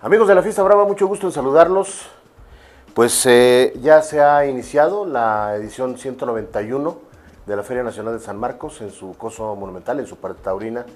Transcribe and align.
Amigos 0.00 0.28
de 0.28 0.36
la 0.36 0.42
Fiesta 0.44 0.62
Brava, 0.62 0.84
mucho 0.84 1.08
gusto 1.08 1.26
en 1.26 1.32
saludarlos. 1.32 2.06
Pues 2.94 3.26
eh, 3.26 3.72
ya 3.82 4.00
se 4.00 4.20
ha 4.22 4.46
iniciado 4.46 5.04
la 5.04 5.56
edición 5.56 5.98
191 5.98 6.98
de 7.46 7.56
la 7.56 7.64
Feria 7.64 7.82
Nacional 7.82 8.16
de 8.16 8.24
San 8.24 8.38
Marcos 8.38 8.80
en 8.80 8.92
su 8.92 9.16
coso 9.18 9.56
monumental, 9.56 9.98
en 9.98 10.06
su 10.06 10.14
parte 10.14 10.40
taurina, 10.40 10.86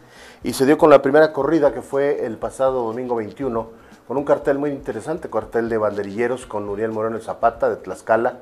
y 0.45 0.53
se 0.53 0.67
dio 0.67 0.79
con 0.79 0.89
la 0.89 1.03
primera 1.03 1.33
corrida 1.33 1.75
que 1.75 1.83
fue 1.83 2.25
el 2.25 2.37
pasado 2.37 2.85
domingo 2.85 3.17
21, 3.17 3.71
con 4.07 4.17
un 4.19 4.25
cartel 4.25 4.59
muy 4.59 4.71
interesante, 4.71 5.29
cartel 5.29 5.69
de 5.69 5.79
banderilleros 5.79 6.47
con 6.47 6.69
Uriel 6.69 6.93
Moreno 6.93 7.17
el 7.17 7.23
Zapata 7.23 7.69
de 7.69 7.79
Tlaxcala, 7.79 8.39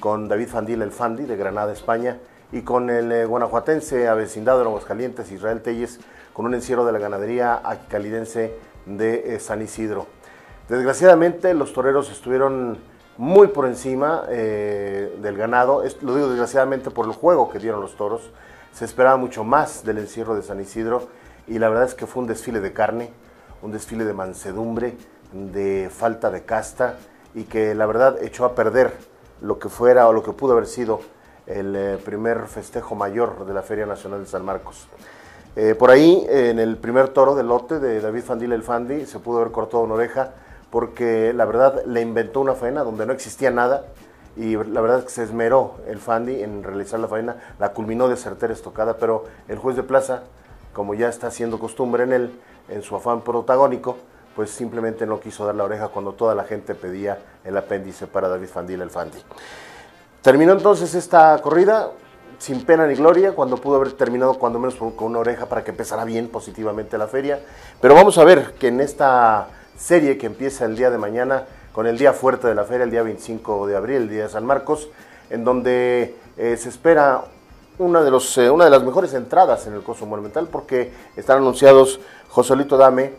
con 0.00 0.26
David 0.26 0.48
Fandil 0.48 0.82
el 0.82 0.90
Fandi 0.90 1.24
de 1.24 1.36
Granada, 1.36 1.72
España, 1.72 2.18
y 2.50 2.62
con 2.62 2.90
el 2.90 3.12
eh, 3.12 3.26
guanajuatense 3.26 4.08
avecindado 4.08 4.58
de 4.58 4.64
Aguascalientes, 4.64 5.30
Israel 5.30 5.62
Telles, 5.62 6.00
con 6.32 6.46
un 6.46 6.54
encierro 6.54 6.84
de 6.84 6.90
la 6.90 6.98
ganadería 6.98 7.62
calidense 7.88 8.56
de 8.86 9.34
eh, 9.34 9.40
San 9.40 9.62
Isidro. 9.62 10.06
Desgraciadamente 10.68 11.52
los 11.54 11.72
toreros 11.72 12.10
estuvieron 12.10 12.78
muy 13.16 13.48
por 13.48 13.66
encima 13.66 14.24
eh, 14.28 15.16
del 15.20 15.36
ganado, 15.36 15.82
lo 16.00 16.14
digo 16.14 16.28
desgraciadamente 16.28 16.90
por 16.90 17.06
el 17.06 17.12
juego 17.12 17.50
que 17.50 17.58
dieron 17.58 17.80
los 17.80 17.96
toros, 17.96 18.30
se 18.72 18.84
esperaba 18.84 19.16
mucho 19.16 19.44
más 19.44 19.84
del 19.84 19.98
encierro 19.98 20.34
de 20.34 20.42
San 20.42 20.60
Isidro 20.60 21.08
y 21.46 21.58
la 21.58 21.68
verdad 21.68 21.84
es 21.84 21.94
que 21.94 22.06
fue 22.06 22.22
un 22.22 22.28
desfile 22.28 22.60
de 22.60 22.72
carne, 22.72 23.10
un 23.62 23.72
desfile 23.72 24.04
de 24.04 24.14
mansedumbre, 24.14 24.96
de 25.32 25.90
falta 25.90 26.30
de 26.30 26.44
casta 26.44 26.96
y 27.34 27.44
que 27.44 27.74
la 27.74 27.86
verdad 27.86 28.22
echó 28.22 28.44
a 28.44 28.54
perder 28.54 28.92
lo 29.40 29.58
que 29.58 29.68
fuera 29.68 30.08
o 30.08 30.12
lo 30.12 30.22
que 30.22 30.32
pudo 30.32 30.52
haber 30.52 30.66
sido 30.66 31.00
el 31.46 31.74
eh, 31.76 31.98
primer 32.04 32.46
festejo 32.46 32.94
mayor 32.94 33.44
de 33.44 33.54
la 33.54 33.62
Feria 33.62 33.86
Nacional 33.86 34.20
de 34.20 34.26
San 34.26 34.44
Marcos. 34.44 34.86
Eh, 35.56 35.74
por 35.74 35.90
ahí, 35.90 36.24
en 36.28 36.58
el 36.58 36.76
primer 36.76 37.08
toro 37.08 37.34
del 37.34 37.48
lote 37.48 37.80
de 37.80 38.00
David 38.00 38.22
Fandil 38.22 38.52
el 38.52 38.62
Fandi, 38.62 39.06
se 39.06 39.18
pudo 39.18 39.38
haber 39.40 39.52
cortado 39.52 39.82
una 39.82 39.94
oreja 39.94 40.30
porque 40.70 41.32
la 41.34 41.44
verdad 41.44 41.84
le 41.86 42.00
inventó 42.00 42.40
una 42.40 42.54
faena 42.54 42.84
donde 42.84 43.04
no 43.04 43.12
existía 43.12 43.50
nada 43.50 43.84
y 44.36 44.56
la 44.56 44.80
verdad 44.80 45.02
que 45.02 45.10
se 45.10 45.24
esmeró 45.24 45.74
el 45.88 45.98
Fandi 45.98 46.42
en 46.42 46.62
realizar 46.62 47.00
la 47.00 47.08
faena, 47.08 47.36
la 47.58 47.72
culminó 47.72 48.08
de 48.08 48.16
certera 48.16 48.52
estocada, 48.52 48.96
pero 48.96 49.24
el 49.48 49.58
juez 49.58 49.74
de 49.76 49.82
plaza, 49.82 50.22
como 50.72 50.94
ya 50.94 51.08
está 51.08 51.26
haciendo 51.26 51.58
costumbre 51.58 52.04
en 52.04 52.12
él, 52.12 52.40
en 52.68 52.82
su 52.82 52.94
afán 52.94 53.22
protagónico, 53.22 53.96
pues 54.36 54.50
simplemente 54.50 55.04
no 55.04 55.18
quiso 55.18 55.44
dar 55.44 55.56
la 55.56 55.64
oreja 55.64 55.88
cuando 55.88 56.12
toda 56.12 56.36
la 56.36 56.44
gente 56.44 56.76
pedía 56.76 57.18
el 57.44 57.56
apéndice 57.56 58.06
para 58.06 58.28
David 58.28 58.48
Fandil 58.48 58.80
el 58.80 58.90
Fandi. 58.90 59.18
Terminó 60.22 60.52
entonces 60.52 60.94
esta 60.94 61.36
corrida, 61.42 61.90
sin 62.40 62.64
pena 62.64 62.86
ni 62.86 62.94
gloria, 62.94 63.32
cuando 63.32 63.58
pudo 63.58 63.76
haber 63.76 63.92
terminado 63.92 64.34
cuando 64.34 64.58
menos 64.58 64.74
con 64.74 64.94
una 65.10 65.18
oreja 65.18 65.46
para 65.46 65.62
que 65.62 65.72
empezara 65.72 66.04
bien 66.04 66.28
positivamente 66.28 66.96
la 66.96 67.06
feria. 67.06 67.38
Pero 67.82 67.94
vamos 67.94 68.16
a 68.16 68.24
ver 68.24 68.54
que 68.58 68.68
en 68.68 68.80
esta 68.80 69.48
serie 69.76 70.16
que 70.16 70.26
empieza 70.26 70.64
el 70.64 70.74
día 70.74 70.90
de 70.90 70.96
mañana, 70.96 71.44
con 71.72 71.86
el 71.86 71.98
día 71.98 72.14
fuerte 72.14 72.48
de 72.48 72.54
la 72.54 72.64
feria, 72.64 72.84
el 72.84 72.90
día 72.90 73.02
25 73.02 73.66
de 73.66 73.76
abril, 73.76 73.96
el 73.96 74.08
día 74.08 74.22
de 74.22 74.28
San 74.30 74.46
Marcos, 74.46 74.88
en 75.28 75.44
donde 75.44 76.16
eh, 76.38 76.56
se 76.56 76.70
espera 76.70 77.24
una 77.78 78.02
de, 78.02 78.10
los, 78.10 78.36
eh, 78.38 78.48
una 78.48 78.64
de 78.64 78.70
las 78.70 78.82
mejores 78.82 79.12
entradas 79.12 79.66
en 79.66 79.74
el 79.74 79.82
Coso 79.82 80.06
Monumental, 80.06 80.48
porque 80.48 80.92
están 81.16 81.38
anunciados 81.38 82.00
Josolito 82.30 82.78
Dame, 82.78 83.12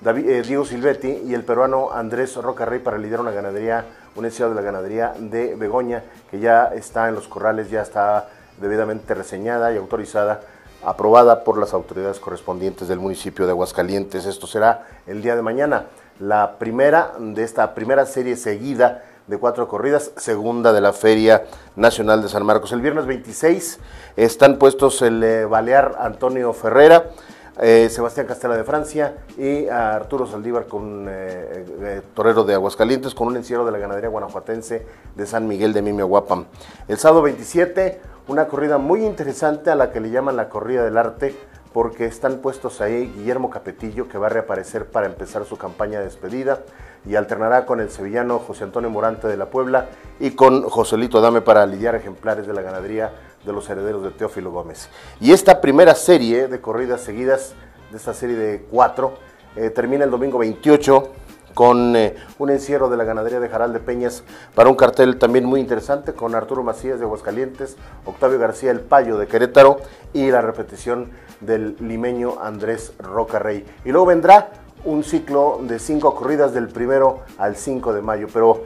David, 0.00 0.30
eh, 0.30 0.42
Diego 0.42 0.64
Silvetti 0.64 1.24
y 1.26 1.34
el 1.34 1.44
peruano 1.44 1.90
Andrés 1.92 2.34
Rocarrey 2.36 2.80
para 2.80 2.96
liderar 2.96 3.20
una 3.20 3.32
ganadería, 3.32 3.84
un 4.14 4.24
encierro 4.24 4.50
de 4.50 4.56
la 4.56 4.62
ganadería 4.62 5.14
de 5.18 5.54
Begoña, 5.56 6.04
que 6.30 6.38
ya 6.38 6.68
está 6.74 7.08
en 7.08 7.14
los 7.14 7.28
corrales, 7.28 7.68
ya 7.68 7.82
está 7.82 8.30
debidamente 8.60 9.14
reseñada 9.14 9.72
y 9.72 9.76
autorizada, 9.76 10.42
aprobada 10.84 11.44
por 11.44 11.58
las 11.58 11.74
autoridades 11.74 12.20
correspondientes 12.20 12.88
del 12.88 12.98
municipio 12.98 13.46
de 13.46 13.52
Aguascalientes. 13.52 14.26
Esto 14.26 14.46
será 14.46 14.86
el 15.06 15.22
día 15.22 15.36
de 15.36 15.42
mañana, 15.42 15.86
la 16.20 16.58
primera 16.58 17.12
de 17.18 17.42
esta 17.42 17.74
primera 17.74 18.06
serie 18.06 18.36
seguida 18.36 19.02
de 19.26 19.38
cuatro 19.38 19.66
corridas, 19.66 20.12
segunda 20.16 20.72
de 20.72 20.80
la 20.80 20.92
Feria 20.92 21.44
Nacional 21.74 22.22
de 22.22 22.28
San 22.28 22.46
Marcos. 22.46 22.72
El 22.72 22.80
viernes 22.80 23.06
26 23.06 23.80
están 24.16 24.56
puestos 24.58 25.02
el 25.02 25.22
eh, 25.22 25.44
Balear 25.44 25.96
Antonio 25.98 26.52
Ferrera, 26.52 27.10
eh, 27.60 27.88
Sebastián 27.90 28.26
Castela 28.26 28.56
de 28.56 28.64
Francia 28.64 29.14
y 29.36 29.66
Arturo 29.68 30.26
Saldívar 30.26 30.66
con 30.66 31.06
eh, 31.08 32.02
torero 32.14 32.44
de 32.44 32.54
Aguascalientes 32.54 33.14
con 33.14 33.28
un 33.28 33.36
encierro 33.36 33.64
de 33.64 33.72
la 33.72 33.78
ganadería 33.78 34.10
guanajuatense 34.10 34.86
de 35.14 35.26
San 35.26 35.48
Miguel 35.48 35.72
de 35.72 35.82
Mimiohuapam. 35.82 36.44
El 36.86 36.98
sábado 36.98 37.22
27 37.22 38.00
una 38.28 38.48
corrida 38.48 38.78
muy 38.78 39.04
interesante 39.04 39.70
a 39.70 39.74
la 39.74 39.92
que 39.92 40.00
le 40.00 40.10
llaman 40.10 40.36
la 40.36 40.48
corrida 40.48 40.84
del 40.84 40.98
arte, 40.98 41.36
porque 41.72 42.06
están 42.06 42.38
puestos 42.38 42.80
ahí 42.80 43.12
Guillermo 43.16 43.50
Capetillo, 43.50 44.08
que 44.08 44.18
va 44.18 44.26
a 44.26 44.30
reaparecer 44.30 44.86
para 44.86 45.06
empezar 45.06 45.44
su 45.44 45.56
campaña 45.56 45.98
de 45.98 46.06
despedida, 46.06 46.60
y 47.06 47.14
alternará 47.14 47.66
con 47.66 47.80
el 47.80 47.90
sevillano 47.90 48.38
José 48.38 48.64
Antonio 48.64 48.90
Morante 48.90 49.28
de 49.28 49.36
la 49.36 49.46
Puebla 49.46 49.86
y 50.18 50.32
con 50.32 50.62
Joselito 50.62 51.20
Dame 51.20 51.40
para 51.40 51.64
lidiar 51.66 51.94
ejemplares 51.94 52.46
de 52.46 52.52
la 52.52 52.62
ganadería 52.62 53.12
de 53.44 53.52
los 53.52 53.68
herederos 53.70 54.02
de 54.02 54.10
Teófilo 54.10 54.50
Gómez. 54.50 54.88
Y 55.20 55.32
esta 55.32 55.60
primera 55.60 55.94
serie 55.94 56.48
de 56.48 56.60
corridas 56.60 57.02
seguidas, 57.02 57.54
de 57.92 57.96
esta 57.98 58.12
serie 58.12 58.34
de 58.34 58.66
cuatro, 58.68 59.14
eh, 59.54 59.70
termina 59.70 60.04
el 60.04 60.10
domingo 60.10 60.38
28 60.38 61.12
con 61.56 61.96
eh, 61.96 62.14
un 62.38 62.50
encierro 62.50 62.90
de 62.90 62.98
la 62.98 63.04
ganadería 63.04 63.40
de 63.40 63.48
Jaral 63.48 63.72
de 63.72 63.80
Peñas 63.80 64.22
para 64.54 64.68
un 64.68 64.76
cartel 64.76 65.18
también 65.18 65.46
muy 65.46 65.58
interesante 65.58 66.12
con 66.12 66.34
Arturo 66.34 66.62
Macías 66.62 66.98
de 66.98 67.06
Aguascalientes, 67.06 67.78
Octavio 68.04 68.38
García 68.38 68.70
El 68.70 68.80
Payo 68.80 69.16
de 69.16 69.26
Querétaro 69.26 69.78
y 70.12 70.30
la 70.30 70.42
repetición 70.42 71.12
del 71.40 71.74
limeño 71.80 72.34
Andrés 72.42 72.92
Roca 72.98 73.38
Rey. 73.38 73.64
Y 73.86 73.90
luego 73.90 74.04
vendrá 74.04 74.50
un 74.84 75.02
ciclo 75.02 75.58
de 75.62 75.78
cinco 75.78 76.14
corridas 76.14 76.52
del 76.52 76.68
primero 76.68 77.20
al 77.38 77.56
5 77.56 77.94
de 77.94 78.02
mayo, 78.02 78.26
pero 78.30 78.64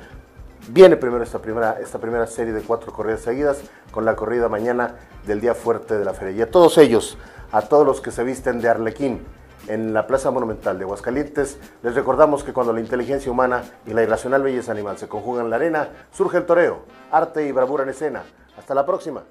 viene 0.67 0.97
primero 0.97 1.23
esta 1.23 1.39
primera, 1.39 1.79
esta 1.81 2.01
primera 2.01 2.27
serie 2.27 2.53
de 2.53 2.63
cuatro 2.63 2.93
corridas 2.93 3.21
seguidas 3.21 3.59
con 3.93 4.05
la 4.05 4.17
corrida 4.17 4.49
mañana 4.49 4.97
del 5.29 5.41
día 5.41 5.55
fuerte 5.55 5.97
de 5.97 6.05
la 6.05 6.13
feria. 6.13 6.39
Y 6.39 6.43
a 6.43 6.51
todos 6.51 6.77
ellos, 6.77 7.19
a 7.53 7.63
todos 7.63 7.87
los 7.87 8.01
que 8.01 8.11
se 8.11 8.25
visten 8.25 8.61
de 8.61 8.69
arlequín, 8.69 9.25
en 9.69 9.93
la 9.93 10.07
Plaza 10.07 10.31
Monumental 10.31 10.79
de 10.79 10.85
Aguascalientes. 10.85 11.59
Les 11.83 11.95
recordamos 11.95 12.45
que 12.45 12.53
cuando 12.53 12.73
la 12.73 12.81
inteligencia 12.81 13.31
humana 13.31 13.63
y 13.87 13.93
la 13.93 14.03
irracional 14.03 14.43
belleza 14.43 14.73
animal 14.73 14.99
se 14.99 15.09
conjugan 15.09 15.45
en 15.45 15.51
la 15.51 15.57
arena, 15.57 15.89
surge 16.13 16.39
el 16.39 16.47
toreo, 16.47 16.85
arte 17.11 17.47
y 17.47 17.53
bravura 17.53 17.85
en 17.85 17.91
escena. 17.91 18.23
Hasta 18.57 18.75
la 18.75 18.85
próxima. 18.87 19.23